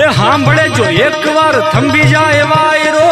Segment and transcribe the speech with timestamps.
[0.00, 3.08] એ સાંભળે જો, એકવાર થંભી જાય વાયરો.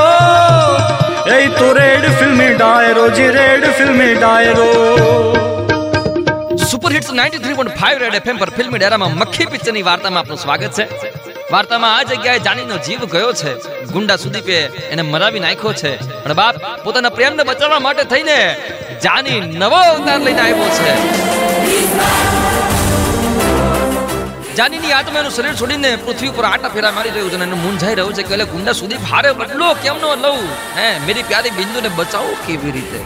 [1.35, 4.95] એ તો રેડ ફિલ્મી ડાયરો, જી રેડ ફિલ્મી ડાયરો.
[6.71, 10.89] સુપર હિટ્સ 93.5 રેડ એફએમ પર ફિલ્મી ડેરામાં મક્ખી પિક્ચરની વાર્તામાં આપનું સ્વાગત છે.
[11.53, 13.85] વાર્તામાં આ જગ્યાએ જાનીનો જીવ ગયો છે.
[13.85, 16.25] ગુંડા સુદીપે એને મરાવી નાખ્યો છે.
[16.25, 18.57] અને બાપ પોતાના પ્રેમને બચાવવા માટે થઈને
[19.05, 21.19] જાની નવો અવતાર લઈને આવ્યો છે.
[24.59, 28.23] જાનીની આત્માનું શરીર છોડીને પૃથ્વી પર આટા ફેરા મારી રહ્યું છે અને મૂંઝાઈ રહ્યું છે
[28.23, 30.39] કે એટલે ગુંડા સુધી ભારે બદલો કેમ નો લઉં?
[30.79, 33.01] હે, મેરી પ્યારી બિંદુને બચાવો કેવી રીતે?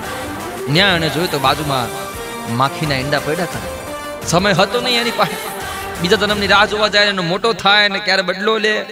[0.69, 1.89] ન્યા અને જોયું તો બાજુમાં
[2.57, 4.27] માખીના ઈંડા પડ્યા હતા.
[4.27, 5.37] સમય હતો નહીં એની પાસે.
[6.03, 8.83] બીજા જન્મની રાહ જોવા જાય એનો મોટો થાય ને ક્યારે બદલો લે.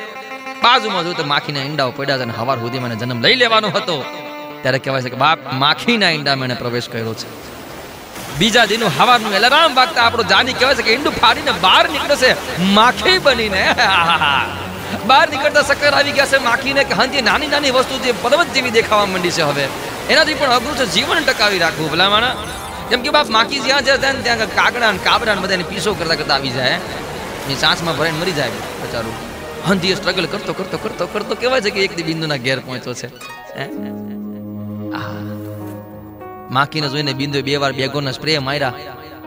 [0.62, 4.04] બાજુમાં જોયું તો માખીના ઈંડાઓ પડ્યા હતા અને હવાર સુધી મને જન્મ લઈ લેવાનો હતો.
[4.62, 7.59] ત્યારે કહેવાય છે કે બાપ, માખીના ઈંડામાં એને પ્રવેશ કર્યો છે.
[8.40, 12.36] બીજા દિનનું હવાનું એલાર્મ વાગતા આપણો જાની કહેવાય છે કે ઈંડું ફાડીને બહાર નીકળશે.
[12.60, 13.74] માખી બનીને.
[15.06, 18.70] બહાર નીકળતા સક્કર આવી ગયા છે માખીને કે હંજી નાની નાની વસ્તુ જે પર્વત જેવી
[18.70, 19.68] દેખાવા માંડી છે હવે.
[20.10, 22.34] એનાથી પણ અઘરું છે જીવન ટકાવી રાખવું, ભલામણા.
[22.90, 26.14] જેમ કે બાપ માખી જ્યાં જ્યાં ને ત્યાં કાગડા ને કાબરા ને બધાને પીસો કરતા
[26.14, 26.78] કરતા આવી જાય
[27.50, 29.12] એ સાંસમાં ભરાઈને મરી જાય બચારું.
[29.68, 33.06] હંધી સ્ટ્રગલ કરતો કરતો કરતો કરતો કહેવાય છે કે એક બિંદુના ઘેર પહોંચ્યો છે.
[36.50, 38.72] માખીને જોઈને બિંદુ બે વાર બેગોના સ્પ્રે માર્યા.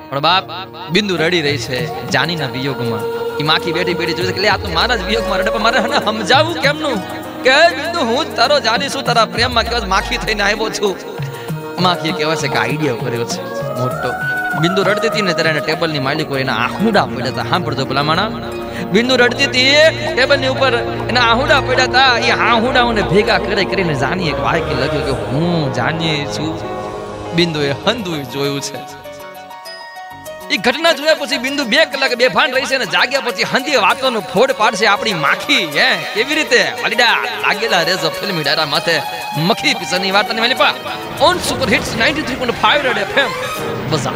[0.10, 0.44] પણ બાપ,
[0.92, 3.00] બિંદુ રડી રહી છે જાનીના વિયોગમાં.
[3.38, 5.80] એ માખી બેઠી બેઠી જોઈ કે લે, આ તો મારા જ વિયોગમાં રડે, પણ મારે
[5.80, 6.96] હને સમજાવવું કેમનું?
[7.44, 10.96] કે બિંદુ, હું તારો જાની છું, તારા પ્રેમમાં છે માખી થઈને આવ્યો છું.
[11.82, 13.42] માખી કહેવાય છે કે આઈડિયા કર્યો છે.
[13.80, 14.12] મોટો.
[14.62, 17.44] બિંદુ રડતી હતી ને ત્યારે ટેબલની માલિકો એના આહુડા પડ્યા હતા.
[17.50, 18.30] સાંભળજો માણા.
[18.92, 19.76] બિંદુ રડતી હતી,
[20.16, 20.74] ટેબલની ઉપર
[21.10, 22.18] એના આહુડા પડ્યા હતા.
[22.18, 26.83] એ આહુડાઓને ભેગા કરી કરીને જાની એક વાયકી લખ્યું કે હું જાની છું.
[27.36, 28.78] બિંદુએ હંધુય જોયું છે.
[30.50, 34.20] એ ઘટના જોયા પછી બિંદુ બે કલાક બેભાન રહી છે ને જાગ્યા પછી હંધી વાતોનો
[34.20, 35.88] ફોડ પાડશે આપણી માખી, હે?
[36.14, 36.62] કેવી રીતે?
[36.84, 39.02] વલીડા લાગેલા રેજો ફિલ્મી ડાયરા માથે
[39.38, 40.74] મખી પિક્ચરની વાર્તાની મેલી પા
[41.22, 43.32] on super hits 93.5 red FM
[43.92, 44.14] બઝા